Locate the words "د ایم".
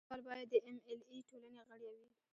0.53-0.77